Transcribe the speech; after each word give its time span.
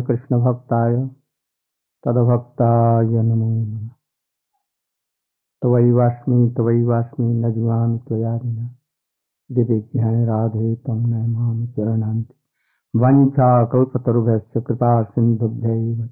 कृष्ण 0.00 0.40
भक्ताय 0.40 0.96
तदभक्ताय 2.04 3.22
नमो 3.22 3.50
नमः। 3.50 3.88
त्वयैवास्मि 5.62 6.54
त्वयैवास्मि 6.56 7.34
न 7.34 7.52
जुवामि 7.52 7.98
त्वया 7.98 8.36
विना। 8.36 8.76
दिव्यज्ञाय 9.52 10.24
राधे 10.24 10.74
त्वं 10.74 10.96
न 10.96 11.30
माँ 11.30 11.66
चरणान्ति। 11.66 12.34
वञ्चा 12.96 13.64
कल्पतरुभ्यश्च 13.64 14.64
कृपा 14.66 15.02
सिन्धुभ्यैव 15.02 16.06
च। 16.06 16.10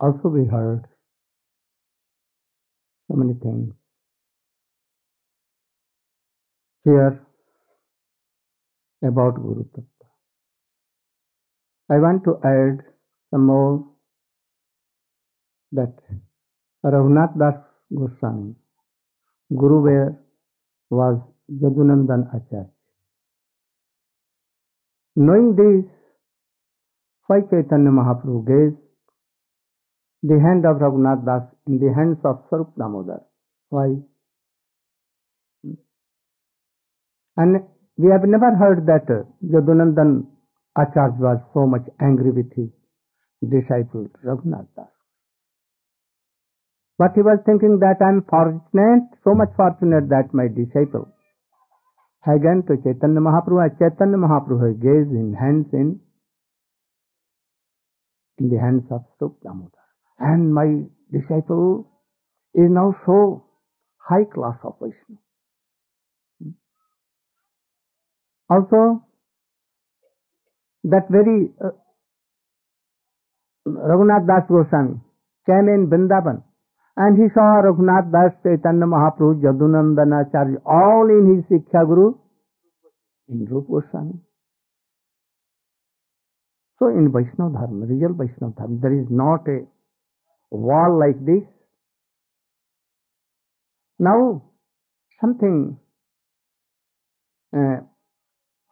Also 0.04 0.30
we 0.30 0.50
heard 0.50 0.91
so 3.12 3.18
many 3.18 3.34
things 3.44 3.74
here 6.86 7.20
about 9.04 9.36
Guru 9.36 9.66
Tattva. 9.76 10.08
I 11.90 11.98
want 12.00 12.24
to 12.24 12.40
add 12.46 12.86
some 13.32 13.46
more 13.48 13.86
that 15.74 15.94
Raghunath 16.86 17.38
Das 17.38 17.60
Goswami, 17.94 18.56
Guru 19.54 19.82
where 19.84 20.20
was 20.90 21.20
Jadunandan 21.52 22.28
Acharya. 22.30 22.70
Knowing 25.18 25.56
this, 25.56 25.92
why 27.28 27.42
Chaitanya 27.42 27.92
Mahaprabhu 27.92 28.48
gave 28.48 28.81
the 30.24 30.40
hand 30.40 30.66
of 30.66 30.78
Raghunath 30.78 31.26
Das 31.26 31.44
in 31.68 31.80
the 31.80 31.94
hands 31.94 32.18
of 32.24 32.46
Sarup 32.50 32.76
Damodar. 32.78 33.22
Why? 33.70 33.98
And 37.38 37.64
we 37.98 38.12
have 38.12 38.24
never 38.26 38.56
heard 38.56 38.86
that 38.86 39.08
Jadunandan 39.44 40.28
Acharya 40.78 41.18
was 41.20 41.40
so 41.54 41.66
much 41.66 41.86
angry 42.00 42.32
with 42.32 42.54
his 42.54 42.70
disciple 43.42 44.08
Raghunath 44.24 44.68
Das. 44.76 44.94
But 47.00 47.14
he 47.16 47.22
was 47.22 47.40
thinking 47.46 47.80
that 47.80 47.98
I 48.00 48.10
am 48.10 48.22
fortunate, 48.30 49.10
so 49.24 49.34
much 49.34 49.50
fortunate 49.58 50.08
that 50.10 50.34
my 50.34 50.48
disciple 50.48 51.10
has 52.22 52.40
gone 52.40 52.62
to 52.68 52.78
Chaitanya 52.78 53.20
Mahaprabhu 53.20 53.80
Chaitanya 53.80 54.18
Mahaprabhu 54.18 54.78
gazed 54.78 55.10
in 55.10 55.34
hands 55.34 55.66
in, 55.74 56.00
in 58.38 58.50
the 58.50 58.60
hands 58.60 58.84
of 58.92 59.02
Sarup 59.18 59.42
Damodar. 59.42 59.81
And 60.22 60.54
my 60.54 60.86
disciple 61.12 61.90
is 62.54 62.70
now 62.70 62.94
so 63.06 63.44
high 63.98 64.26
class 64.32 64.58
of 64.64 64.76
Vaishnava. 64.80 65.20
Also, 68.50 69.02
that 70.84 71.10
very 71.10 71.50
uh, 71.64 71.72
Raghunath 73.66 74.28
Das 74.28 74.46
Goswami 74.48 75.00
came 75.46 75.70
in 75.70 75.88
Vrindavan 75.90 76.44
and 76.98 77.18
he 77.18 77.30
saw 77.34 77.62
Raghunath 77.66 78.12
Das 78.12 78.34
Chaitanya 78.44 78.86
Mahaprabhu, 78.86 79.42
Jadunandanacharya, 79.42 80.62
all 80.66 81.08
in 81.10 81.34
his 81.34 81.46
Siksha 81.50 81.86
Guru 81.88 82.14
in 83.30 83.46
Rupa 83.46 83.82
Goswami. 83.82 84.20
So 86.78 86.88
in 86.88 87.12
Vaishnava 87.12 87.54
Dharma, 87.54 87.86
real 87.86 88.14
Vaishnava 88.14 88.54
Dharma, 88.58 88.78
there 88.82 88.94
is 88.94 89.08
not 89.10 89.48
a 89.48 89.66
wall 90.52 91.00
like 91.00 91.20
this. 91.26 91.48
Now, 94.00 94.44
something, 95.20 95.78
uh, 97.56 97.82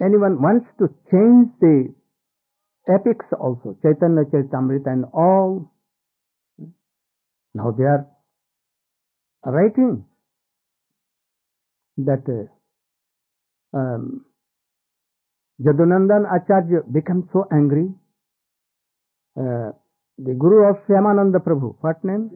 anyone 0.02 0.42
wants 0.42 0.68
to 0.80 0.88
change 1.12 1.50
the 1.62 1.94
epics 2.90 3.26
also, 3.40 3.78
Chaitanya 3.82 4.24
Charitamrita 4.26 4.88
and 4.88 5.06
all. 5.14 5.72
Now 7.54 7.72
they 7.72 7.84
are 7.84 8.08
writing 9.46 10.06
that 11.98 12.24
uh, 12.28 13.78
um, 13.78 14.26
Jadunandan 15.62 16.24
Acharya 16.26 16.82
became 16.92 17.28
so 17.34 17.46
angry. 17.52 17.90
Uh, 19.38 19.72
the 20.20 20.34
Guru 20.34 20.70
of 20.70 20.76
Shyamananda 20.86 21.40
Prabhu, 21.40 21.76
what 21.80 22.04
name? 22.04 22.30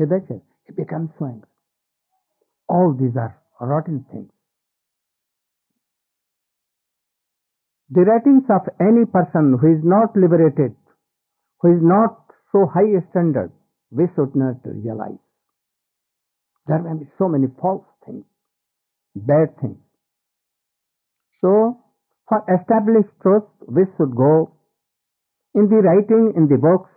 Hidayachar. 0.00 0.40
He 0.66 0.72
becomes 0.74 1.10
so 1.18 1.26
angry. 1.26 1.48
All 2.68 2.96
these 2.98 3.14
are 3.16 3.38
rotten 3.60 4.04
things. 4.10 4.30
The 7.90 8.00
writings 8.02 8.42
of 8.50 8.62
any 8.80 9.06
person 9.06 9.58
who 9.60 9.66
is 9.70 9.84
not 9.84 10.16
liberated, 10.16 10.74
who 11.60 11.76
is 11.76 11.82
not 11.82 12.26
so 12.50 12.66
high 12.66 12.90
a 12.98 13.02
standard, 13.10 13.52
we 13.90 14.06
should 14.16 14.34
not 14.34 14.56
realize. 14.64 15.20
There 16.66 16.82
may 16.82 17.04
be 17.04 17.10
so 17.18 17.28
many 17.28 17.46
false 17.60 17.84
things, 18.06 18.24
bad 19.14 19.54
things. 19.60 19.78
So, 21.40 21.78
for 22.28 22.42
established 22.48 23.12
truth, 23.20 23.44
we 23.68 23.82
should 23.96 24.16
go 24.16 24.54
in 25.54 25.68
the 25.68 25.82
writing 25.84 26.32
in 26.36 26.48
the 26.48 26.56
books 26.56 26.88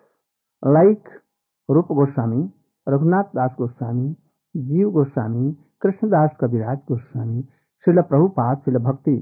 like 0.66 1.10
Roop 1.70 1.92
Goswami, 1.92 2.42
Raghunath 2.88 3.24
दास 3.36 3.52
गोस्वामी, 3.58 4.08
जीव 4.56 4.90
गोस्वामी, 4.92 5.52
कृष्णदास 5.82 6.30
कविराज 6.40 6.78
गोस्वामी 6.90 7.42
शिल 7.86 8.02
प्रभुपाद 8.02 8.62
शिल 8.66 8.78
भक्ति 8.84 9.16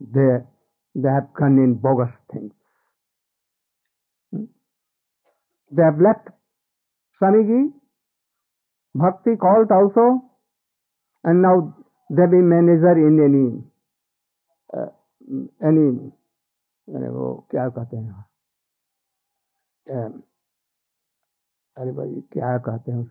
they, 0.00 0.44
they 0.94 1.08
have 1.08 1.32
gone 1.34 1.58
in 1.58 1.74
bogus 1.74 2.14
things. 2.32 2.52
Hmm? 4.32 4.44
They 5.76 5.82
have 5.82 6.00
left 6.00 6.28
Swamiji, 7.22 7.72
Bhakti 8.94 9.30
cult 9.40 9.70
also, 9.70 10.22
and 11.24 11.42
now 11.42 11.76
they 12.10 12.26
be 12.30 12.38
manager 12.38 12.92
in 12.92 13.18
any 13.24 13.64
uh, 14.80 14.90
any 15.66 16.12
अरे 16.88 17.08
वो 17.08 17.48
क्या 17.50 17.68
कहते 17.68 17.96
हैं 17.96 18.24
अम, 19.88 20.22
अरे 21.76 21.92
भाई 22.00 22.20
क्या 22.32 22.56
कहते 22.66 22.92
हैं 22.92 22.98
उस 22.98 23.10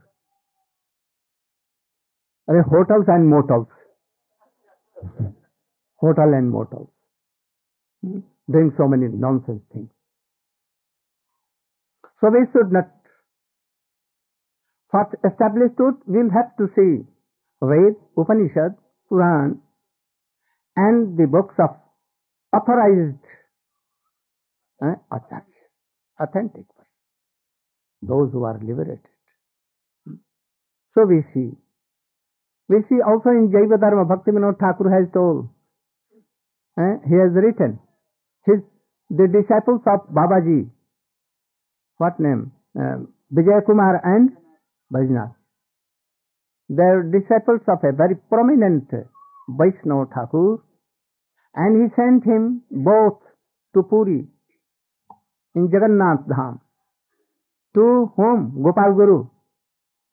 अरे 2.50 2.60
hotels 2.74 3.10
and 3.10 3.30
motels 3.34 3.68
hotel 6.02 6.34
and 6.34 6.50
motels 6.52 6.88
doing 8.48 8.72
so 8.78 8.88
many 8.88 9.08
nonsense 9.08 9.62
things. 9.74 9.90
So 12.22 12.30
we 12.30 12.46
should 12.52 12.72
not. 12.72 12.90
For 14.94 15.04
established 15.30 15.76
truth, 15.76 15.96
we'll 16.08 16.32
have 16.32 16.56
to 16.58 16.68
see 16.76 17.04
Ved, 17.62 17.96
Upanishad, 18.18 18.76
Puran, 19.10 19.60
and 20.78 21.18
the 21.18 21.28
books 21.28 21.56
of 21.60 21.76
authorized 22.54 23.20
uh, 24.82 24.96
acharyas, 25.12 25.44
authentic 26.20 26.66
ones, 26.71 26.71
Those 28.03 28.31
who 28.33 28.45
are 28.45 28.59
liberated. 28.61 29.01
So 30.95 31.07
we 31.07 31.23
see. 31.33 31.51
We 32.69 32.83
see 32.89 33.01
also 33.07 33.31
in 33.31 33.51
Jaiva 33.51 33.81
Dharma, 33.81 34.05
Bhakti 34.05 34.31
Vinod 34.31 34.59
Thakur 34.59 34.91
has 34.91 35.09
told, 35.13 35.49
uh, 36.79 37.01
he 37.09 37.15
has 37.15 37.33
written, 37.35 37.79
his 38.47 38.61
the 39.11 39.29
disciples 39.29 39.83
of 39.87 40.09
Babaji, 40.09 40.71
what 41.99 42.19
name? 42.19 42.53
Uh, 42.75 43.05
Vijay 43.33 43.65
Kumar 43.67 44.01
and 44.03 44.31
Bajnath. 44.93 45.35
They 46.71 46.83
are 46.83 47.03
disciples 47.03 47.61
of 47.69 47.79
a 47.85 47.93
very 47.93 48.17
prominent 48.31 48.89
Vaishnava 49.49 50.07
Thakur, 50.15 50.65
and 51.55 51.83
he 51.83 51.95
sent 51.95 52.25
him 52.25 52.63
both 52.71 53.21
to 53.75 53.83
Puri 53.83 54.27
in 55.55 55.69
Jagannath 55.71 56.27
Dham. 56.27 56.61
to 57.75 58.13
whom? 58.17 58.63
Gopal 58.63 58.95
Guru. 58.95 59.27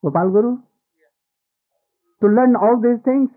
Gopal 0.03 0.29
Guru? 0.29 0.51
Yeah. 0.97 2.21
To 2.21 2.27
learn 2.27 2.55
all 2.55 2.79
these 2.81 3.01
things. 3.03 3.29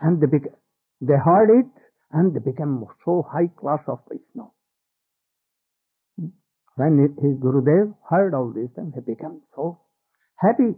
And 0.00 0.20
they, 0.20 0.26
beca- 0.26 0.54
they 1.00 1.14
heard 1.14 1.60
it 1.60 1.66
and 2.12 2.34
they 2.34 2.40
became 2.40 2.84
so 3.04 3.26
high 3.30 3.48
class 3.58 3.80
of 3.88 4.00
Vaishnava. 4.08 4.50
When 6.76 6.98
his 6.98 7.38
Gurudev 7.38 7.94
heard 8.10 8.34
all 8.34 8.52
these 8.52 8.68
things, 8.74 8.92
he 8.94 9.00
became 9.00 9.40
so 9.54 9.78
happy 10.36 10.74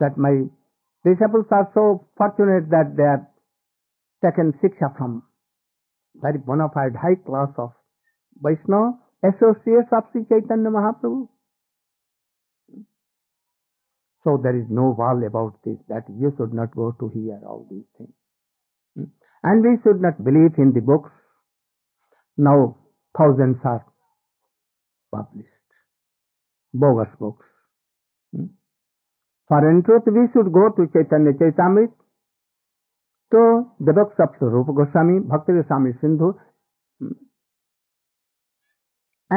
that 0.00 0.16
my 0.16 0.48
disciples 1.04 1.46
are 1.50 1.70
so 1.74 2.06
fortunate 2.16 2.70
that 2.70 2.96
they 2.96 3.04
have 3.04 3.26
taken 4.24 4.52
siksha 4.62 4.96
from 4.96 5.22
very 6.14 6.38
bona 6.38 6.68
fide 6.74 6.96
high 6.96 7.14
class 7.26 7.48
of 7.58 7.72
Vaishnava, 8.40 8.98
associates 9.22 9.92
of 9.92 10.04
Sri 10.12 10.24
Chaitanya 10.28 10.70
Mahaprabhu. 10.70 11.28
So 14.24 14.38
there 14.42 14.56
is 14.56 14.66
no 14.70 14.94
wall 14.96 15.20
about 15.26 15.58
this, 15.64 15.78
that 15.88 16.04
you 16.08 16.32
should 16.36 16.54
not 16.54 16.74
go 16.74 16.92
to 17.00 17.08
hear 17.08 17.40
all 17.44 17.66
these 17.70 17.86
things. 17.98 18.14
And 19.42 19.62
we 19.62 19.78
should 19.82 20.00
not 20.00 20.22
believe 20.22 20.54
in 20.58 20.72
the 20.72 20.80
books. 20.80 21.10
Now 22.36 22.76
thousands 23.18 23.58
are 23.64 23.84
published. 25.10 25.48
Bogus 26.72 27.08
books. 27.18 27.44
For 29.48 29.70
in 29.70 29.82
truth, 29.82 30.06
we 30.06 30.28
should 30.32 30.52
go 30.52 30.70
to 30.70 30.86
Chaitanya 30.94 31.32
Chaitamrit, 31.34 31.92
to 33.32 33.66
the 33.80 33.92
books 33.92 34.14
of 34.20 34.30
Rupa 34.40 34.72
Goswami, 34.72 35.20
Bhakti 35.20 35.52
Goswami 35.52 35.92
Sindhu, 36.00 36.38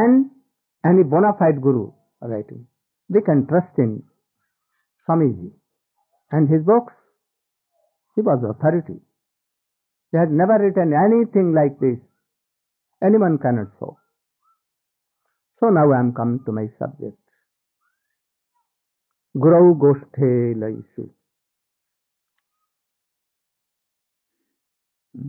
and 0.01 0.30
any 0.86 1.03
bona 1.03 1.31
fide 1.39 1.62
guru 1.62 1.92
writing. 2.21 2.68
We 3.09 3.21
can 3.21 3.45
trust 3.47 3.77
in 3.77 4.03
Swamiji 5.07 5.51
and 6.31 6.50
his 6.50 6.63
books. 6.65 6.94
He 8.15 8.21
was 8.21 8.39
authority. 8.44 9.00
He 10.12 10.18
had 10.18 10.31
never 10.31 10.57
written 10.63 10.94
anything 10.94 11.53
like 11.53 11.80
this. 11.80 12.00
Anyone 13.03 13.38
cannot 13.38 13.68
show. 13.80 13.97
So 15.59 15.69
now 15.69 15.92
I 15.92 16.00
am 16.00 16.13
come 16.13 16.39
to 16.45 16.51
my 16.51 16.68
subject. 16.80 17.18
Gurau 19.38 19.75
Goshthe 19.77 20.56
Laisu. 20.56 21.09
Hmm? 25.15 25.27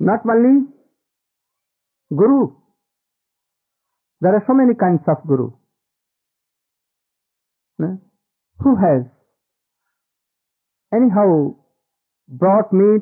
Not 0.00 0.20
only 0.28 0.73
Guru. 2.10 2.56
There 4.20 4.34
are 4.34 4.44
so 4.46 4.54
many 4.54 4.74
kinds 4.74 5.02
of 5.08 5.26
Guru. 5.26 5.50
Who 8.60 8.76
has 8.76 9.04
anyhow 10.94 11.56
brought 12.28 12.72
me 12.72 13.00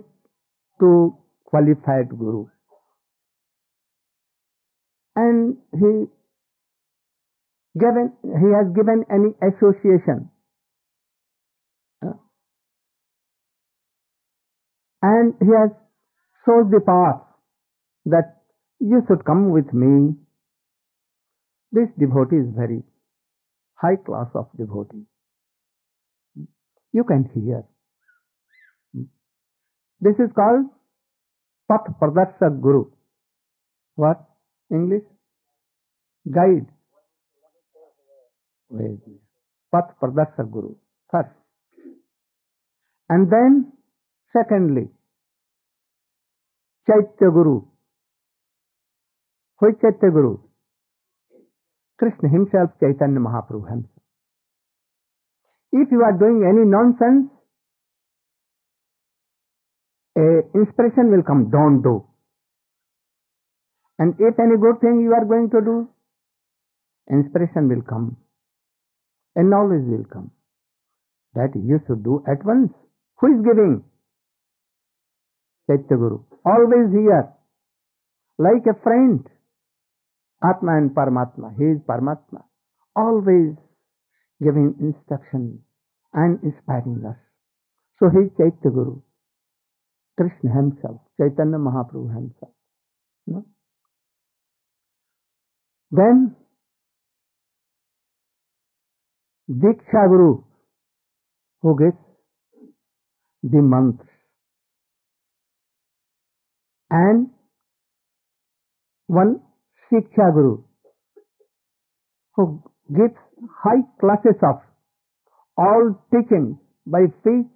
to 0.80 1.16
qualified 1.44 2.08
Guru. 2.08 2.46
And 5.14 5.58
he 5.72 6.06
given 7.78 8.12
he 8.22 8.48
has 8.56 8.72
given 8.74 9.04
any 9.10 9.34
association. 9.42 10.30
And 15.02 15.34
he 15.40 15.46
has 15.46 15.70
showed 16.46 16.70
the 16.70 16.80
path 16.80 17.22
that 18.06 18.41
you 18.82 19.02
should 19.06 19.24
come 19.24 19.50
with 19.50 19.72
me. 19.72 20.14
This 21.70 21.88
devotee 21.98 22.36
is 22.36 22.48
very 22.54 22.82
high 23.74 23.96
class 24.04 24.26
of 24.34 24.48
devotee. 24.58 25.04
You 26.92 27.04
can 27.04 27.30
hear. 27.34 27.64
This 30.00 30.14
is 30.18 30.30
called 30.34 30.66
Path 31.70 31.86
Pradarshak 32.00 32.60
Guru. 32.60 32.84
What? 33.94 34.18
English? 34.70 35.04
Guide. 36.30 36.66
Path 39.72 39.94
Pradarshak 40.02 40.50
Guru. 40.50 40.74
First. 41.10 41.30
And 43.08 43.30
then, 43.30 43.72
secondly, 44.32 44.88
Chaitya 46.86 47.30
Guru. 47.30 47.71
Who 49.62 49.68
is 49.68 49.74
Chaitya 49.80 50.10
Guru? 50.10 50.38
Krishna 51.96 52.28
himself, 52.28 52.70
Chaitanya 52.80 53.20
Mahaprabhu 53.20 53.70
himself. 53.70 54.02
If 55.70 55.86
you 55.92 56.02
are 56.02 56.18
doing 56.18 56.42
any 56.42 56.66
nonsense, 56.66 57.30
a 60.18 60.42
inspiration 60.58 61.12
will 61.12 61.22
come, 61.22 61.48
don't 61.50 61.80
do. 61.80 62.04
And 64.00 64.14
if 64.18 64.34
any 64.40 64.58
good 64.58 64.80
thing 64.80 65.00
you 65.00 65.14
are 65.14 65.24
going 65.24 65.48
to 65.50 65.60
do, 65.64 65.88
inspiration 67.08 67.68
will 67.68 67.82
come, 67.82 68.16
and 69.36 69.48
knowledge 69.48 69.86
will 69.86 70.04
come. 70.12 70.32
That 71.34 71.54
you 71.54 71.78
should 71.86 72.02
do 72.02 72.24
at 72.26 72.44
once. 72.44 72.72
Who 73.20 73.28
is 73.28 73.44
giving? 73.44 73.84
Chaitya 75.70 75.96
Guru. 75.96 76.18
Always 76.44 76.90
here, 76.90 77.32
like 78.38 78.66
a 78.66 78.74
friend. 78.82 79.24
Atma 80.42 80.76
and 80.76 80.90
Paramatma. 80.90 81.54
He 81.56 81.64
is 81.64 81.78
Paramatma. 81.88 82.42
Always 82.96 83.56
giving 84.42 84.74
instruction 84.80 85.60
and 86.12 86.38
inspiring 86.42 87.02
us. 87.08 87.16
So 87.98 88.10
he 88.10 88.26
is 88.26 88.30
Chaitya 88.36 88.70
Guru. 88.70 89.00
Krishna 90.18 90.50
himself, 90.54 91.00
Chaitanya 91.18 91.56
Mahaprabhu 91.56 92.12
himself. 92.14 92.52
No? 93.26 93.44
Then 95.90 96.36
Diksha 99.48 100.08
Guru, 100.08 100.42
who 101.62 101.78
gets 101.78 102.02
the 103.42 103.62
mantras. 103.62 104.08
And 106.90 107.30
one 109.06 109.40
Shiksha 109.92 110.32
Guru, 110.32 110.64
who 112.34 112.62
gives 112.88 113.14
high 113.62 113.82
classes 114.00 114.40
of 114.42 114.60
all 115.58 116.02
teaching 116.10 116.58
by 116.86 117.00
speech, 117.20 117.46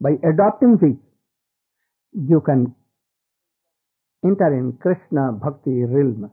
by 0.00 0.10
adopting 0.22 0.76
speech, 0.78 1.02
you 2.12 2.40
can 2.40 2.74
enter 4.24 4.54
in 4.54 4.78
Krishna 4.80 5.32
Bhakti 5.32 5.84
realm. 5.84 6.30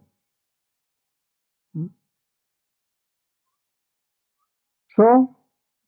So, 4.96 5.36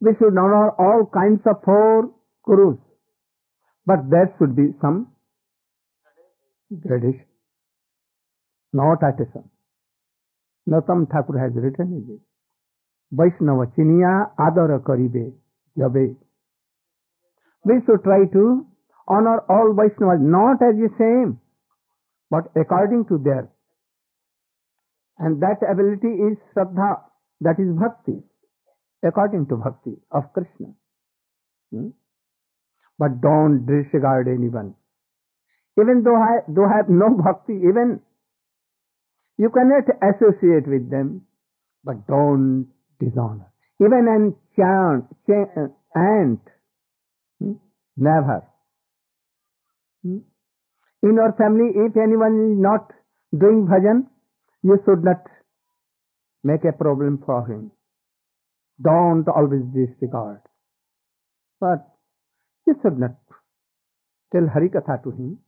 we 0.01 0.11
should 0.19 0.37
honor 0.37 0.71
all 0.71 1.09
kinds 1.13 1.41
of 1.45 1.63
four 1.63 2.11
gurus, 2.43 2.79
but 3.85 4.09
there 4.09 4.35
should 4.37 4.55
be 4.55 4.73
some 4.81 5.07
gradation, 6.81 7.26
not 8.79 9.03
at 9.09 9.19
a. 9.25 9.43
Nautam 10.69 11.07
Thakur 11.11 11.37
has 11.39 11.51
written 11.55 11.93
in 11.97 12.03
this. 12.07 12.23
Vaishnava 13.11 13.71
Chiniya 13.77 14.31
Adara 14.37 14.79
Karibe 14.83 15.33
Jabe. 15.77 16.15
We 17.63 17.75
should 17.85 18.03
try 18.03 18.25
to 18.33 18.65
honor 19.07 19.39
all 19.49 19.73
Vaishnavas 19.73 20.19
not 20.21 20.61
as 20.61 20.75
the 20.75 20.89
same, 20.97 21.39
but 22.29 22.51
according 22.55 23.05
to 23.09 23.17
their. 23.23 23.49
And 25.17 25.41
that 25.41 25.63
ability 25.63 26.13
is 26.29 26.37
Shraddha, 26.53 27.01
that 27.41 27.59
is 27.59 27.73
Bhakti, 27.79 28.21
according 29.03 29.47
to 29.47 29.55
Bhakti 29.55 29.97
of 30.11 30.31
Krishna. 30.33 30.73
Hmm? 31.71 31.89
But 32.99 33.21
don't 33.21 33.65
disregard 33.65 34.27
anyone. 34.27 34.75
Even 35.79 36.03
though 36.03 36.15
I 36.15 36.41
though 36.47 36.65
I 36.65 36.77
have 36.77 36.89
no 36.89 37.09
Bhakti, 37.23 37.53
even 37.53 38.01
you 39.37 39.49
cannot 39.49 39.85
associate 40.01 40.67
with 40.67 40.89
them, 40.89 41.21
but 41.83 42.07
don't 42.07 42.67
dishonor. 42.99 43.51
Even 43.79 44.07
an 44.09 44.35
chant, 44.55 45.05
ant, 45.95 46.41
hmm? 47.39 47.53
never. 47.95 48.43
Hmm? 50.03 50.17
In 51.03 51.13
your 51.13 51.33
family, 51.37 51.69
if 51.75 51.95
anyone 51.95 52.51
is 52.51 52.57
not 52.59 52.91
doing 53.37 53.67
bhajan, 53.67 54.07
you 54.63 54.79
should 54.85 55.03
not 55.03 55.21
make 56.43 56.65
a 56.65 56.71
problem 56.71 57.21
for 57.25 57.45
him. 57.45 57.71
Don't 58.81 59.27
always 59.27 59.61
disregard. 59.73 60.41
But 61.59 61.87
you 62.65 62.75
should 62.81 62.99
not 62.99 63.15
tell 64.31 64.43
Harikatha 64.43 65.03
to 65.03 65.11
him. 65.11 65.39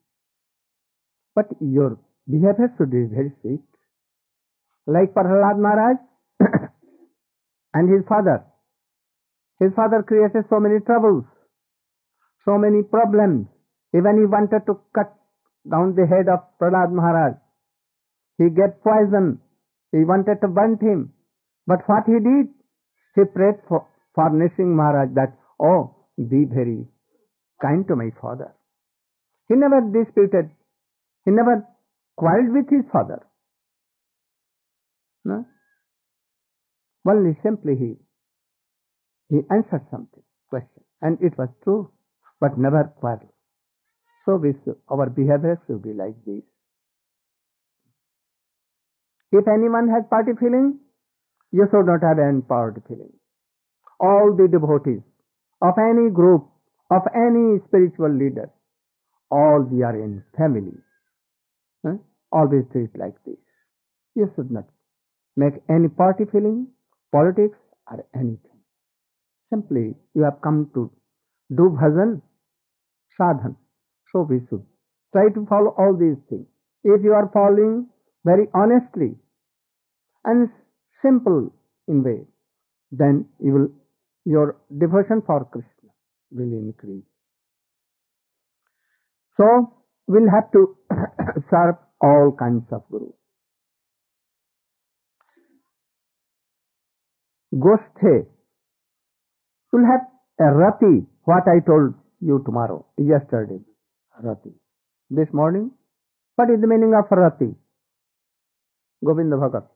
But 1.35 1.47
your 1.59 1.97
behavior 2.27 2.73
should 2.77 2.91
be 2.91 3.05
very 3.05 3.31
sweet. 3.41 3.61
Like 4.89 5.13
Prahlad 5.13 5.59
Maharaj 5.61 5.97
and 7.75 7.85
his 7.93 8.01
father. 8.09 8.43
His 9.59 9.71
father 9.75 10.01
created 10.01 10.45
so 10.49 10.59
many 10.59 10.79
troubles, 10.81 11.25
so 12.45 12.57
many 12.57 12.81
problems. 12.81 13.47
Even 13.93 14.17
he 14.17 14.25
wanted 14.25 14.65
to 14.65 14.79
cut 14.95 15.13
down 15.69 15.93
the 15.95 16.07
head 16.07 16.25
of 16.33 16.39
Prahlad 16.59 16.91
Maharaj. 16.91 17.35
He 18.39 18.49
gave 18.49 18.81
poison. 18.83 19.39
He 19.91 20.05
wanted 20.05 20.41
to 20.41 20.47
burn 20.47 20.77
him. 20.81 21.13
But 21.67 21.85
what 21.85 22.05
he 22.07 22.17
did? 22.17 22.49
He 23.15 23.25
prayed 23.25 23.61
for, 23.67 23.85
for 24.15 24.29
Nrsimha 24.29 24.75
Maharaj 24.81 25.09
that, 25.15 25.37
oh, 25.61 25.95
be 26.17 26.45
very 26.45 26.87
kind 27.61 27.85
to 27.87 27.95
my 27.95 28.09
father. 28.21 28.55
He 29.49 29.55
never 29.55 29.81
disputed. 29.81 30.49
He 31.25 31.31
never 31.31 31.65
quarreled 32.17 32.53
with 32.53 32.69
his 32.69 32.85
father. 32.91 33.25
No? 35.29 35.45
Only 37.07 37.37
simply 37.43 37.75
he 37.81 37.89
he 39.29 39.41
answered 39.51 39.85
something, 39.91 40.23
question, 40.49 40.83
and 41.01 41.17
it 41.21 41.37
was 41.37 41.49
true, 41.63 41.91
but 42.41 42.57
never 42.57 42.83
quarrel. 42.99 43.31
So 44.25 44.37
we 44.37 44.53
should, 44.63 44.77
our 44.89 45.07
behavior 45.09 45.61
should 45.67 45.83
be 45.83 45.93
like 45.93 46.15
this. 46.25 46.41
If 49.31 49.47
anyone 49.47 49.89
has 49.89 50.03
party 50.09 50.31
feeling, 50.39 50.79
you 51.51 51.67
should 51.69 51.85
not 51.85 52.01
have 52.01 52.17
any 52.17 52.41
party 52.41 52.81
feeling. 52.87 53.13
All 53.99 54.35
the 54.35 54.47
devotees 54.47 55.03
of 55.61 55.77
any 55.77 56.09
group, 56.09 56.47
of 56.89 57.03
any 57.13 57.59
spiritual 57.67 58.11
leader, 58.11 58.49
all 59.29 59.61
we 59.61 59.83
are 59.83 59.95
in 59.95 60.23
family. 60.35 60.77
Huh? 61.85 61.97
Always 62.31 62.63
treat 62.71 62.97
like 62.97 63.23
this. 63.25 63.37
You 64.15 64.31
should 64.35 64.49
not 64.49 64.65
make 65.41 65.55
any 65.69 65.89
party 66.01 66.25
feeling, 66.31 66.67
politics, 67.11 67.57
or 67.91 68.05
anything. 68.13 68.57
Simply, 69.49 69.85
you 70.13 70.23
have 70.23 70.39
come 70.43 70.59
to 70.75 70.91
do 71.59 71.69
bhajan, 71.81 72.21
sadhan. 73.19 73.55
So 74.11 74.21
we 74.21 74.39
should 74.49 74.65
try 75.13 75.29
to 75.37 75.45
follow 75.51 75.73
all 75.77 75.95
these 75.97 76.19
things. 76.29 76.47
If 76.83 77.03
you 77.03 77.13
are 77.13 77.29
following 77.33 77.87
very 78.25 78.47
honestly 78.53 79.15
and 80.25 80.49
simple 81.01 81.51
in 81.87 82.03
way, 82.03 82.19
then 82.91 83.25
you 83.39 83.53
will, 83.53 83.69
your 84.25 84.57
devotion 84.77 85.21
for 85.25 85.45
Krishna 85.45 85.89
will 86.31 86.53
increase. 86.53 87.03
So, 89.37 89.73
we'll 90.07 90.29
have 90.29 90.51
to 90.51 90.75
serve 91.49 91.75
all 92.01 92.35
kinds 92.37 92.65
of 92.71 92.83
gurus. 92.91 93.18
Goshthe 97.59 98.25
will 99.71 99.85
have 99.85 100.01
a 100.39 100.53
rati, 100.55 101.05
what 101.25 101.43
I 101.47 101.59
told 101.65 101.93
you 102.21 102.41
tomorrow, 102.45 102.85
yesterday, 102.97 103.59
rati. 104.23 104.51
This 105.09 105.27
morning, 105.33 105.71
what 106.35 106.49
is 106.49 106.61
the 106.61 106.67
meaning 106.67 106.93
of 106.93 107.05
rati? 107.11 107.55
Govinda 109.03 109.35
Bhagat. 109.35 109.67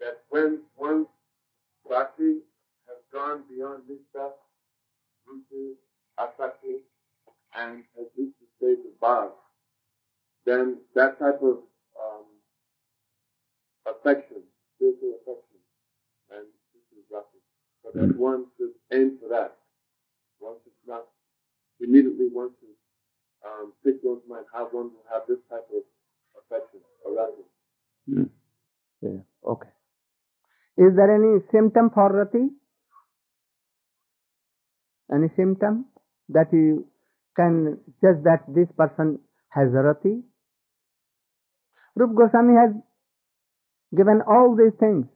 That 0.00 0.24
when 0.28 0.60
one 0.76 1.06
rati 1.88 2.40
has 2.88 2.98
gone 3.12 3.44
beyond 3.48 3.84
this 3.88 3.98
stuff, 4.10 4.32
ruchi, 5.26 5.74
asakti, 6.18 6.82
and 7.56 7.84
has 7.96 8.06
reached 8.16 8.36
the 8.40 8.46
stage 8.58 8.84
of 8.84 9.00
bhav, 9.00 9.30
then 10.44 10.78
that 10.94 11.18
type 11.18 11.40
of 11.42 11.67
affection, 13.98 14.42
spiritual 14.76 15.18
affection, 15.20 15.58
and 16.30 16.46
this 16.74 16.86
is 16.94 17.04
rati. 17.10 17.38
So 17.82 17.90
that 17.94 18.16
one 18.16 18.46
should 18.56 18.74
aim 18.92 19.18
for 19.20 19.28
that. 19.28 19.56
One 20.38 20.56
should 20.62 20.78
not 20.86 21.04
immediately 21.80 22.28
want 22.30 22.52
to 22.60 22.68
um, 23.48 23.72
fix 23.84 23.98
one's 24.02 24.22
mind 24.28 24.46
how 24.52 24.68
one 24.70 24.90
will 24.94 25.08
have 25.12 25.22
this 25.28 25.38
type 25.50 25.66
of 25.74 25.82
affection 26.38 26.80
or 27.04 27.14
rati. 27.14 27.44
Hmm. 28.08 28.30
Yeah, 29.00 29.22
okay. 29.46 29.70
Is 30.76 30.94
there 30.96 31.10
any 31.14 31.42
symptom 31.52 31.90
for 31.90 32.12
rati? 32.12 32.50
Any 35.12 35.28
symptom 35.36 35.86
that 36.28 36.52
you 36.52 36.86
can 37.36 37.78
judge 38.02 38.22
that 38.24 38.44
this 38.48 38.68
person 38.76 39.18
has 39.50 39.68
rati? 39.72 40.22
Rup 41.96 42.14
Goswami 42.14 42.54
has 42.54 42.70
given 43.96 44.22
all 44.26 44.56
these 44.56 44.76
things. 44.78 45.06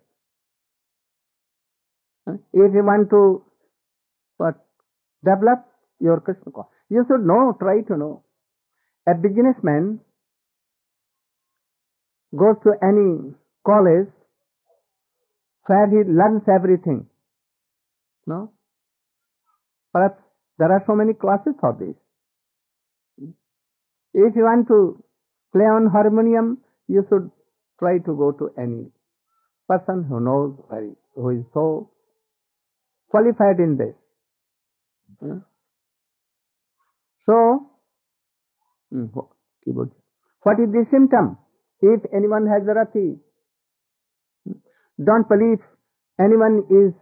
If 2.27 2.73
you 2.73 2.85
want 2.85 3.11
to 3.11 3.45
what, 4.37 4.55
develop 5.25 5.67
your 6.01 6.21
Krishna 6.21 6.53
consciousness, 6.53 6.83
you 6.89 7.05
should 7.09 7.27
know, 7.27 7.57
try 7.59 7.81
to 7.83 7.97
know. 7.97 8.25
A 9.09 9.15
businessman 9.15 10.01
goes 12.37 12.57
to 12.65 12.73
any 12.83 13.35
college 13.67 14.09
where 15.67 15.89
he 15.91 16.09
learns 16.11 16.43
everything. 16.49 17.07
No? 18.27 18.53
Perhaps 19.93 20.21
there 20.59 20.71
are 20.71 20.83
so 20.87 20.95
many 20.95 21.13
classes 21.15 21.55
for 21.61 21.77
this. 21.79 21.97
If 24.15 24.37
you 24.37 24.45
want 24.45 24.69
to 24.69 25.03
play 25.53 25.65
on 25.65 25.87
harmonium, 25.87 26.59
you 26.87 27.05
should 27.09 27.31
try 27.83 27.99
to 27.99 28.15
go 28.23 28.31
to 28.41 28.51
any 28.65 28.83
person 29.69 30.05
who 30.09 30.21
knows 30.21 30.55
very, 30.71 30.93
who 31.17 31.31
is 31.31 31.45
so 31.53 31.91
qualified 33.11 33.59
in 33.59 33.77
this. 33.77 33.95
Hmm? 35.21 35.39
So, 37.27 37.67
hmm, 38.91 39.07
what 40.43 40.61
is 40.61 40.71
the 40.73 40.85
symptom? 40.91 41.39
If 41.81 42.01
anyone 42.15 42.47
has 42.47 42.63
rati, 42.67 43.19
don't 45.05 45.29
believe 45.29 45.59
anyone 46.21 46.63
is 46.71 46.93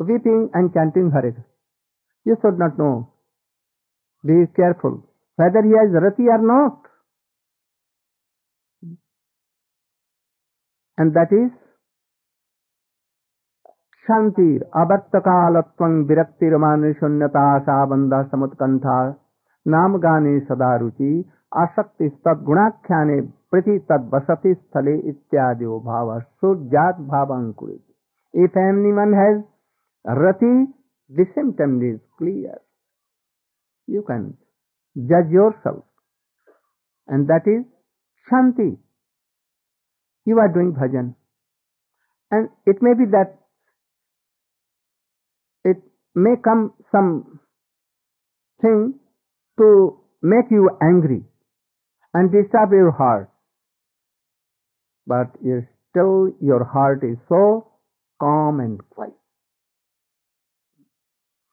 weeping 0.00 0.50
and 0.54 0.72
chanting 0.74 1.10
Hare. 1.12 1.46
You 2.24 2.36
should 2.42 2.58
not 2.58 2.78
know. 2.78 3.12
Be 4.24 4.46
careful 4.56 5.04
whether 5.36 5.62
he 5.62 5.74
has 5.78 5.90
rati 5.92 6.24
or 6.26 6.42
not. 6.42 6.85
And 10.98 11.14
that 11.14 11.32
is 11.32 11.54
शांतिर 14.06 14.62
अवर्तकालत्वं 14.80 15.94
विरक्तिरमानुशून्यता 16.08 17.46
साबंध 17.68 18.14
समुत्कंठा 18.32 18.98
नाम 19.66 19.96
गाने 20.04 20.38
सदा 20.50 20.76
रुचि 20.80 21.10
आसक्ति 21.62 22.08
तद्गुणाख्याने 22.26 23.20
प्रति 23.50 23.78
तद्वसति 23.90 24.54
स्थले 24.54 24.94
इत्यादि 25.10 25.66
भाव 25.88 26.18
सुजात 26.20 27.00
भाव 27.10 27.34
अंकुरित 27.38 28.44
इफ़ 28.44 28.58
एनीवन 28.58 29.14
हैज़ 29.22 29.42
रति 30.04 30.54
the 31.10 31.24
symptom 31.34 31.80
is 31.82 32.00
clear. 32.18 32.58
You 33.88 34.02
can 34.06 34.36
judge 34.96 35.30
yourself. 35.30 35.84
And 37.08 37.28
that 37.28 37.46
is, 37.46 37.64
Shanti. 38.26 38.78
You 40.26 40.38
are 40.40 40.52
doing 40.52 40.72
bhajan. 40.72 41.14
And 42.30 42.48
it 42.66 42.82
may 42.82 42.94
be 42.94 43.06
that 43.12 43.38
it 45.64 45.76
may 46.14 46.34
come 46.42 46.74
some 46.90 47.40
thing 48.60 48.98
to 49.58 50.00
make 50.22 50.50
you 50.50 50.68
angry 50.82 51.22
and 52.12 52.32
disturb 52.32 52.72
your 52.72 52.90
heart. 52.90 53.30
But 55.06 55.30
you 55.44 55.62
still 55.90 56.34
your 56.40 56.64
heart 56.64 57.04
is 57.04 57.16
so 57.28 57.68
calm 58.20 58.58
and 58.58 58.80
quiet. 58.90 59.14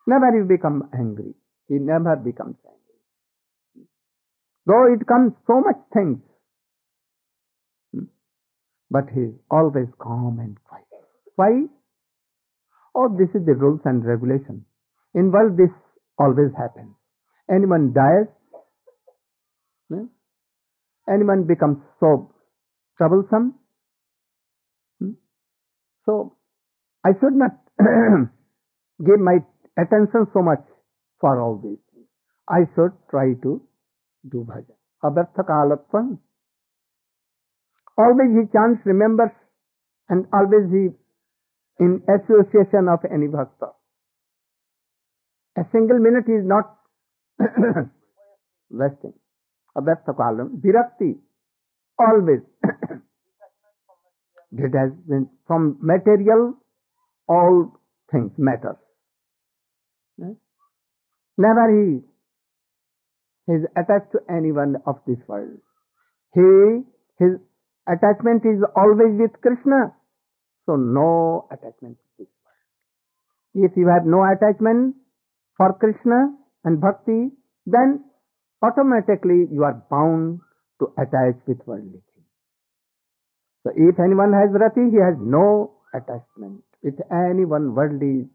Never 0.08 0.36
you 0.36 0.46
become 0.46 0.90
angry. 0.98 1.36
He 1.68 1.76
never 1.76 2.16
becomes 2.16 2.56
angry. 2.66 3.88
Though 4.66 4.94
it 4.94 5.06
comes 5.08 5.34
so 5.46 5.62
much 5.62 5.78
things, 5.94 6.20
but 8.94 9.10
he 9.14 9.22
is 9.22 9.36
always 9.50 9.90
calm 10.00 10.38
and 10.40 10.56
quiet. 10.70 10.86
Why? 11.36 11.52
Oh, 12.96 13.10
this 13.20 13.30
is 13.34 13.44
the 13.46 13.56
rules 13.56 13.82
and 13.86 14.06
regulations. 14.06 14.62
In 15.16 15.32
world, 15.32 15.58
this 15.58 15.74
always 16.20 16.52
happens. 16.56 16.94
Anyone 17.50 17.92
dies, 17.94 18.30
hmm? 19.90 20.06
anyone 21.10 21.46
becomes 21.48 21.78
so 22.00 22.32
troublesome. 22.98 23.56
Hmm? 25.00 25.18
So, 26.06 26.38
I 27.04 27.14
should 27.20 27.34
not 27.34 27.58
give 29.08 29.20
my 29.20 29.38
attention 29.78 30.28
so 30.34 30.44
much 30.44 30.62
for 31.20 31.42
all 31.42 31.58
these 31.58 31.82
things. 31.94 32.08
I 32.48 32.62
should 32.76 32.94
try 33.10 33.34
to 33.42 33.62
do 34.30 34.46
bhajan. 34.50 34.78
Abartha 35.04 35.44
kalatvam. 35.50 36.20
Always 37.98 38.30
he 38.32 38.52
chants, 38.52 38.82
remembers 38.86 39.32
and 40.10 40.26
always 40.34 40.70
he 40.72 40.90
in 41.80 42.02
association 42.08 42.88
of 42.88 43.00
any 43.12 43.28
bhakta. 43.28 43.74
A 45.58 45.64
single 45.72 46.00
minute 46.00 46.28
is 46.28 46.46
not 46.46 46.78
wasting. 48.70 49.14
Virakti, 49.76 51.18
always. 52.00 52.42
it 54.52 54.74
has 54.74 54.92
been 55.08 55.30
from 55.48 55.78
material, 55.82 56.54
all 57.28 57.80
things 58.12 58.32
matter. 58.38 58.78
Never 61.38 61.70
he 61.72 62.02
is 63.52 63.66
attached 63.76 64.12
to 64.12 64.20
anyone 64.30 64.76
of 64.86 65.00
this 65.08 65.18
world. 65.28 65.58
He, 66.34 66.84
his 67.20 67.40
attachment 67.88 68.46
is 68.46 68.64
always 68.76 69.20
with 69.20 69.32
Krishna. 69.42 69.94
So 70.66 70.76
no 70.76 71.48
attachment 71.52 71.98
to 71.98 72.08
this 72.20 72.28
world. 72.44 73.72
If 73.72 73.78
you 73.78 73.88
have 73.88 74.06
no 74.06 74.24
attachment 74.24 74.96
for 75.58 75.74
Krishna 75.74 76.36
and 76.64 76.80
bhakti, 76.80 77.32
then 77.66 78.04
automatically 78.62 79.48
you 79.52 79.64
are 79.64 79.84
bound 79.90 80.40
to 80.80 80.94
attach 80.98 81.36
with 81.48 81.60
worldly 81.66 82.02
things. 82.14 82.28
So 83.64 83.72
if 83.76 84.00
anyone 84.00 84.34
has 84.34 84.50
rati, 84.52 84.92
he 84.92 84.98
has 84.98 85.16
no 85.20 85.74
attachment 85.94 86.64
with 86.82 86.96
anyone 87.12 87.76
worldly, 87.76 88.28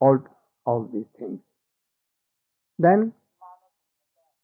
all, 0.00 0.18
all 0.64 0.88
these 0.92 1.06
things. 1.18 1.40
Then 2.78 3.12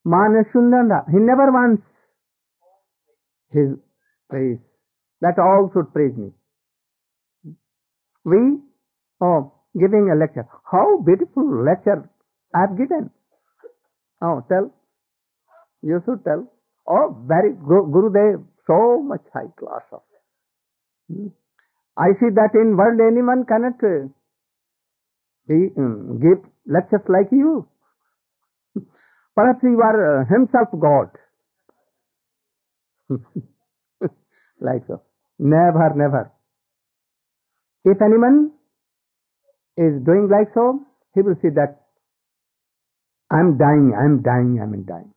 Manasundanda, 0.06 1.10
he 1.10 1.18
never 1.18 1.52
wants 1.52 1.82
his 3.50 3.78
praise. 4.32 4.58
That 5.20 5.38
all 5.38 5.70
should 5.74 5.92
praise 5.92 6.16
me. 6.16 6.30
We, 8.24 8.38
oh, 9.20 9.52
giving 9.78 10.10
a 10.12 10.16
lecture. 10.18 10.46
How 10.70 11.00
beautiful 11.06 11.64
lecture 11.64 12.08
I 12.54 12.60
have 12.66 12.78
given. 12.78 13.10
Oh, 14.22 14.44
tell. 14.48 14.72
You 15.82 16.00
should 16.06 16.24
tell. 16.24 16.46
Oh, 16.88 17.16
very 17.26 17.52
Guru 17.52 17.86
Gurudev, 17.94 18.44
so 18.66 19.02
much 19.02 19.22
high 19.34 19.50
class 19.58 19.82
of. 19.92 20.02
Hmm. 21.12 21.28
I 21.96 22.08
see 22.20 22.30
that 22.34 22.54
in 22.54 22.76
world 22.76 23.00
anyone 23.00 23.44
cannot 23.46 23.78
uh, 23.84 24.08
um, 25.78 26.20
give 26.22 26.42
lectures 26.66 27.06
like 27.08 27.30
you. 27.30 27.68
Perhaps 29.36 29.60
you 29.62 29.80
are 29.82 30.22
uh, 30.22 30.24
himself 30.26 30.68
God. 30.80 31.10
like 34.62 34.86
so. 34.86 35.02
Never, 35.38 35.92
never. 35.94 36.32
If 37.84 38.00
anyone 38.00 38.52
is 39.76 40.00
doing 40.04 40.28
like 40.30 40.48
so, 40.54 40.80
he 41.14 41.22
will 41.22 41.36
see 41.42 41.50
that 41.50 41.82
I'm 43.30 43.56
dying, 43.58 43.92
I'm 43.98 44.22
dying, 44.22 44.60
I'm 44.62 44.84
dying. 44.84 45.12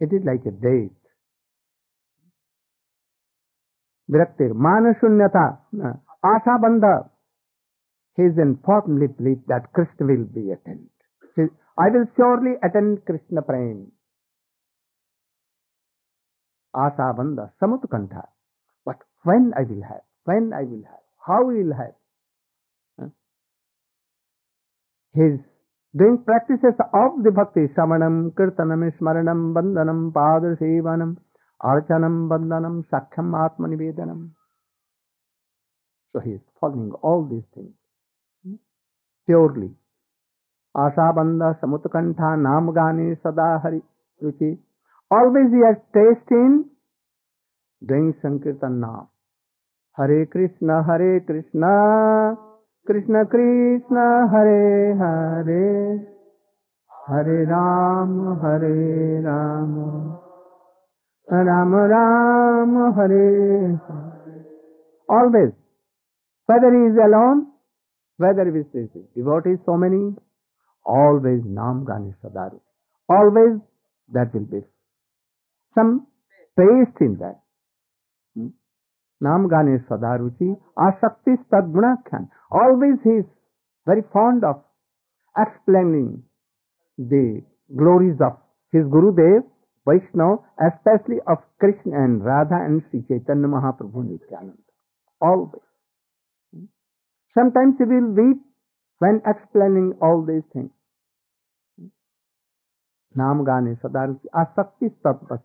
It 0.00 0.12
is 0.12 0.22
like 0.24 0.46
a 0.46 0.54
date. 0.54 0.94
Viraktir, 4.10 4.52
manashunyata, 4.52 5.58
asha 6.24 6.58
bandha. 6.62 7.10
He 8.16 8.22
is 8.22 8.38
informedly 8.38 9.08
believed 9.08 9.48
that 9.48 9.72
Krishna 9.72 10.06
will 10.06 10.24
be 10.24 10.50
attained. 10.52 10.88
I 11.78 11.88
will 11.88 12.04
surely 12.16 12.52
attend 12.62 13.04
Krishna 13.06 13.42
Prem. 13.42 13.90
Asa 16.74 17.14
bandha, 17.16 17.52
samutkantha. 17.60 18.31
when 19.24 19.52
I 19.56 19.62
will 19.62 19.82
have, 19.82 20.02
when 20.24 20.52
I 20.52 20.62
will 20.62 20.84
have, 20.84 21.04
how 21.26 21.40
I 21.40 21.54
will 21.54 21.74
have. 21.74 21.94
He 25.14 25.20
is 25.20 25.40
doing 25.94 26.22
practices 26.24 26.74
of 26.94 27.22
the 27.22 27.30
bhakti, 27.30 27.68
samanam, 27.76 28.32
kirtanam, 28.32 28.90
smaranam, 28.98 29.52
bandhanam, 29.52 30.12
padasevanam, 30.12 31.18
archanam, 31.62 32.28
bandhanam, 32.28 32.84
sakham, 32.90 33.34
atmanivedanam. 33.34 34.30
So 36.12 36.20
he 36.20 36.30
is 36.30 36.40
following 36.60 36.92
all 37.02 37.28
these 37.30 37.44
things 37.54 37.74
hmm? 38.44 38.54
purely. 39.26 39.76
आशाबंध 40.74 41.42
samutkantha, 41.60 42.36
नाम 42.42 42.70
गाने 42.72 43.14
सदा 43.14 43.48
हरि 43.64 43.80
रुचि 44.22 44.52
always 45.10 45.54
you 45.54 45.66
are 45.66 45.74
taste 45.96 46.32
in 46.32 46.54
doing 47.82 48.12
sankirtan 48.22 48.78
नाम 48.84 49.06
Hare 49.98 50.24
Krishna 50.24 50.76
Hare 50.82 51.18
Krishna, 51.20 51.70
Krishna 52.86 53.24
Krishna, 53.24 54.04
Hare 54.30 54.92
Hare. 55.00 55.66
Hare 56.92 57.44
Ram 57.44 58.12
Hare 58.42 59.20
Ram. 59.22 59.74
Ram 61.28 61.74
Ram, 61.90 62.78
Hare 62.98 63.26
always 65.08 65.52
whether 66.48 66.74
is 66.76 67.00
alone 67.00 67.46
whether 68.18 68.50
with 68.50 68.66
devotee 68.74 69.46
is 69.46 69.58
so 69.58 69.76
many 69.76 70.02
always 70.86 71.46
नाम 71.52 71.84
गाने 71.84 72.10
सदारू 72.12 73.16
always 73.16 73.60
that 74.10 74.34
will 74.34 74.44
be 74.44 74.60
some 75.76 75.96
taste 76.56 77.02
in 77.02 77.14
that 77.14 77.36
नाम 79.22 79.46
गाने 79.48 79.76
सदा 79.80 80.14
रुचि 80.16 80.54
आसक्ति 80.80 81.36
सदगुण 81.36 81.84
always 82.60 82.98
he 83.06 83.16
is 83.18 83.24
very 83.86 84.00
fond 84.14 84.44
of 84.44 84.60
explaining 85.36 86.08
the 86.98 87.20
glories 87.70 88.22
of 88.22 88.38
his 88.72 88.86
Gurudev 88.94 89.38
Vaishnava 89.86 90.32
especially 90.66 91.18
of 91.32 91.40
Krishna 91.60 92.02
and 92.02 92.22
Radha 92.26 92.64
and 92.64 92.80
Shri 92.82 93.00
Chaitanya 93.02 93.48
Mahaprabhu 93.48 94.02
Nityananda 94.02 94.56
always 95.20 95.60
sometimes 97.36 97.80
will 97.88 98.04
weep 98.16 98.44
when 99.00 99.20
explaining 99.28 99.92
all 100.02 100.24
these 100.26 100.42
things 100.54 100.70
नाम 103.14 103.42
गाने 103.44 103.74
सदा 103.76 104.04
रुचि 104.04 104.28
आसक्ति 104.40 104.88
तत्व 105.06 105.36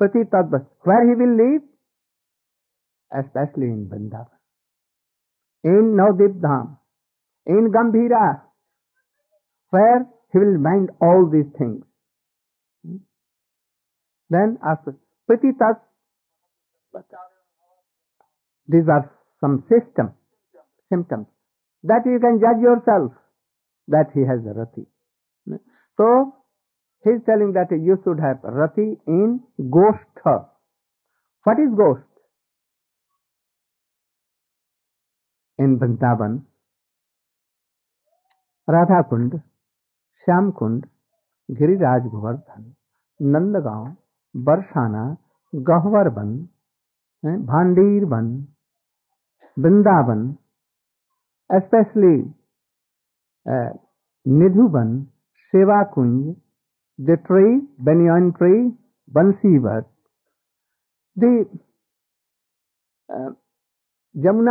प्रति 0.00 0.22
तद 0.34 0.54
where 0.88 1.08
he 1.08 1.14
will 1.14 1.34
live 1.36 1.58
especially 3.12 3.66
in 3.66 3.88
Vrindavan, 3.90 4.28
in 5.64 5.96
Navdip 5.96 6.40
Dham, 6.40 6.78
in 7.46 7.70
Gambhira, 7.70 8.42
where 9.70 10.06
he 10.32 10.38
will 10.38 10.58
mind 10.58 10.90
all 11.00 11.28
these 11.30 11.50
things. 11.58 11.84
Hmm? 12.84 12.96
Then 14.30 14.58
after 14.66 14.96
Prititat, 15.30 15.80
these 18.68 18.88
are 18.88 19.12
some 19.40 19.64
system, 19.68 20.14
symptoms 20.88 21.26
that 21.84 22.02
you 22.04 22.18
can 22.18 22.40
judge 22.40 22.60
yourself 22.62 23.12
that 23.88 24.10
he 24.14 24.20
has 24.20 24.40
rati. 24.44 24.86
Hmm? 25.48 25.56
So, 25.96 26.34
he 27.04 27.10
is 27.10 27.22
telling 27.24 27.52
that 27.52 27.70
you 27.70 27.98
should 28.02 28.18
have 28.18 28.42
rati 28.42 28.98
in 29.06 29.40
Gosht. 29.60 30.48
What 31.44 31.58
is 31.60 31.70
Gosht? 31.70 32.15
In 35.58 35.74
Vrindavan 35.76 36.36
Radha 38.68 39.00
Kund 39.02 39.38
Shyam 40.26 40.50
Kund 40.50 40.86
Giriraj 41.48 42.06
Govardhan 42.06 42.62
Nandgaon 43.20 43.84
Barsana 44.34 45.04
Gahvar 45.52 46.08
Van 46.16 46.32
Bhandir 47.46 48.04
Van 48.04 48.32
Vrindavan 49.56 50.26
specially 51.50 52.16
Nidhuvan 54.26 54.98
Seva 55.52 55.82
Kunj 55.94 56.34
the 56.98 57.16
banyan 57.80 58.30
tree 58.30 58.52
tree, 58.52 58.72
Bansivat. 59.14 59.84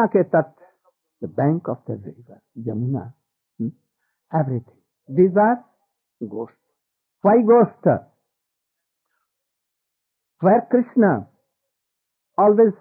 के 0.08 0.24
तट 0.24 0.52
the 1.21 1.28
bank 1.28 1.67
of 1.67 1.78
the 1.88 1.93
river, 1.93 2.41
Jamuna, 2.58 3.13
hmm? 3.58 3.69
everything. 4.34 4.80
These 5.08 5.36
are 5.38 5.63
ghosts. 6.28 6.56
Why 7.21 7.41
ghosts? 7.45 8.06
Where 10.41 10.67
Krishna 10.69 11.28
always, 12.38 12.73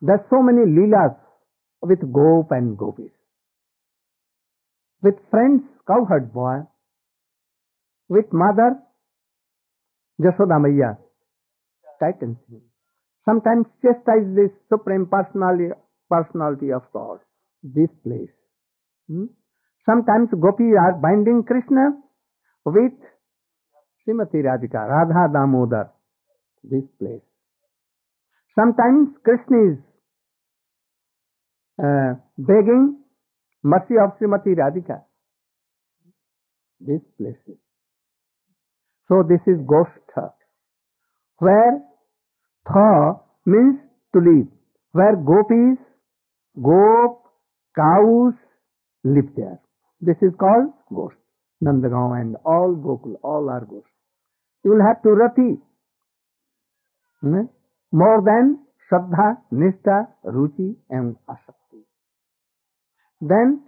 there's 0.00 0.20
so 0.28 0.42
many 0.42 0.66
leelas 0.66 1.16
with 1.82 2.00
gop 2.00 2.48
and 2.50 2.76
gopis. 2.76 3.12
With 5.02 5.14
friends, 5.30 5.62
cowherd 5.86 6.32
boy. 6.32 6.66
With 8.08 8.26
mother, 8.32 8.80
Jashoda 10.20 10.60
Maya, 10.60 10.96
Titan 12.00 12.36
sometimes 13.24 13.66
chastise 13.82 14.28
this 14.36 14.52
supreme 14.68 15.06
personality, 15.06 15.72
personality 16.10 16.72
of 16.72 16.82
God, 16.92 17.18
this 17.64 17.88
place. 18.04 18.30
Hmm? 19.08 19.26
Sometimes 19.86 20.28
gopis 20.30 20.76
are 20.78 20.94
binding 21.00 21.42
Krishna 21.44 21.96
with 22.64 22.92
Srimati 24.06 24.44
Radhika, 24.44 24.86
Radha 24.88 25.32
Damodar, 25.32 25.90
this 26.62 26.84
place. 26.98 27.24
Sometimes 28.54 29.08
Krishna 29.24 29.72
is 29.72 29.78
uh, 31.82 32.14
begging 32.38 33.00
mercy 33.62 33.94
of 34.02 34.16
Srimati 34.18 34.54
Radhika, 34.54 35.02
these 36.80 37.04
places. 37.18 37.58
So 39.08 39.22
this 39.28 39.40
is 39.46 39.60
Goshtha, 39.66 40.32
where 41.38 41.82
Tha 42.66 43.20
means 43.44 43.80
to 44.14 44.20
live, 44.20 44.48
where 44.92 45.16
gopis, 45.16 45.78
gop, 46.58 47.23
cows 47.76 48.34
live 49.04 49.34
there. 49.36 49.60
This 50.00 50.16
is 50.22 50.32
called 50.38 50.72
Gosht. 50.92 51.16
Nandagaon 51.62 52.20
and 52.20 52.36
all 52.44 52.74
Gokul, 52.74 53.16
all 53.22 53.48
are 53.48 53.64
Gosht. 53.64 53.90
You 54.64 54.72
will 54.72 54.86
have 54.86 55.02
to 55.02 55.10
rati 55.10 55.58
hmm? 57.20 57.46
more 57.92 58.22
than 58.24 58.58
Shraddha, 58.90 59.38
Nishtha, 59.52 60.08
Ruchi 60.26 60.76
and 60.90 61.16
Asakti. 61.28 61.82
Then 63.20 63.62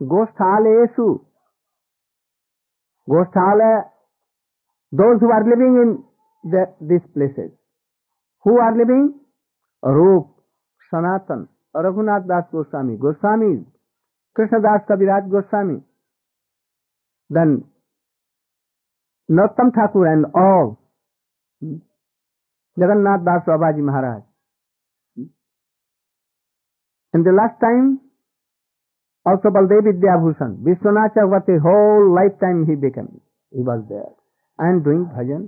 Gosthalesu, 0.00 1.20
Gosthala, 3.08 3.84
those 4.92 5.20
who 5.20 5.30
are 5.30 5.44
living 5.44 5.74
in 5.82 6.50
the, 6.50 6.66
these 6.80 7.06
places, 7.14 7.50
who 8.44 8.58
are 8.58 8.76
living? 8.76 9.14
Rup, 9.82 10.28
Sanatan, 10.90 11.48
Raghunath 11.74 12.20
Das 12.28 12.44
Goswami 12.52 12.96
Goswami, 13.02 13.54
Krishnadas 14.36 14.80
Kaviraj 14.88 15.28
Goswami 15.30 15.76
then 17.30 17.50
Narottam 19.28 19.70
Thakur 19.76 20.06
and 20.08 20.26
all 20.36 20.74
Jagannath 22.76 23.24
Das 23.24 23.42
Babaji 23.48 23.82
Maharaj. 23.82 24.22
In 27.14 27.22
the 27.22 27.34
last 27.38 27.60
time 27.60 27.96
also 29.26 29.50
Baladev 29.54 29.80
Vidyabhushan 29.86 30.54
Vishwanath 30.68 31.08
Chakravarti 31.08 31.56
whole 31.66 32.14
life 32.14 32.38
time 32.40 32.62
he 32.68 32.76
became 32.84 33.08
he 33.52 33.62
was 33.64 33.82
there 33.88 34.66
and 34.66 34.82
doing 34.84 35.04
bhajan 35.16 35.46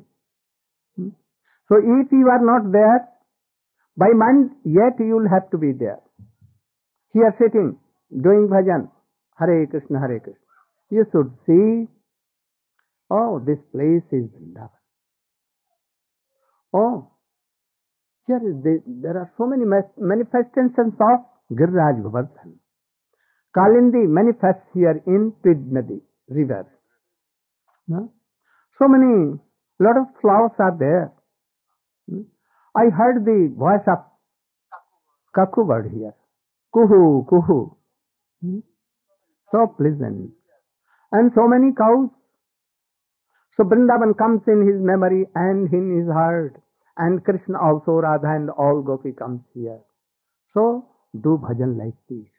so 1.70 1.78
if 1.94 2.14
you 2.14 2.28
are 2.32 2.40
not 2.50 2.70
there 2.72 2.98
by 3.96 4.12
mind 4.24 4.50
yet 4.76 5.00
you 5.00 5.20
have 5.34 5.48
to 5.52 5.58
be 5.58 5.72
there 5.82 5.96
Here 7.14 7.32
sitting, 7.38 7.78
doing 8.10 8.48
bhajan, 8.50 8.90
Hare 9.38 9.66
Krishna, 9.68 10.00
Hare 10.00 10.18
Krishna. 10.18 10.40
You 10.90 11.04
should 11.12 11.30
see, 11.46 11.86
oh, 13.08 13.38
this 13.38 13.58
place 13.70 14.02
is 14.10 14.26
Vrindavan. 14.34 14.70
Oh, 16.74 17.12
here 18.26 18.42
is 18.42 18.62
the, 18.64 18.82
there 18.86 19.16
are 19.16 19.30
so 19.38 19.46
many 19.46 19.64
manifestations 19.64 20.74
of 20.98 21.20
Giriraj 21.52 22.02
Govardhan. 22.02 22.58
Kalindi 23.56 24.08
manifests 24.08 24.66
here 24.74 25.00
in 25.06 25.32
Twid 25.44 25.70
Nadi, 25.70 26.00
river. 26.28 26.66
No? 27.86 28.12
So 28.80 28.88
many, 28.88 29.38
lot 29.78 29.96
of 29.96 30.06
flowers 30.20 30.50
are 30.58 30.76
there. 30.76 31.12
I 32.76 32.90
heard 32.90 33.24
the 33.24 33.54
voice 33.56 33.86
of 33.86 33.98
Kaku 35.36 35.68
bird 35.68 35.92
here. 35.94 36.14
Kuhu, 36.74 37.24
kuhu. 37.26 37.76
So 39.52 39.66
pleasant. 39.78 40.32
And 41.12 41.30
so 41.34 41.46
many 41.46 41.72
cows. 41.72 42.10
So 43.56 43.62
Vrindavan 43.62 44.18
comes 44.18 44.42
in 44.48 44.66
his 44.66 44.82
memory 44.82 45.26
and 45.34 45.72
in 45.72 46.00
his 46.00 46.12
heart. 46.12 46.60
And 46.96 47.22
Krishna 47.24 47.60
also, 47.60 47.92
Radha 47.92 48.34
and 48.34 48.50
all 48.50 48.82
Gopi 48.82 49.12
comes 49.12 49.42
here. 49.54 49.78
So 50.52 50.86
do 51.14 51.38
bhajan 51.38 51.78
like 51.78 51.94
this. 52.08 52.33